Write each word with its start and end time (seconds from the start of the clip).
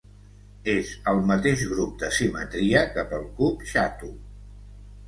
És 0.71 0.93
el 1.11 1.21
mateix 1.31 1.61
grup 1.75 1.93
de 2.05 2.09
simetria 2.17 2.85
que 2.97 3.05
pel 3.13 3.31
cub 3.43 3.65
xato. 3.77 4.15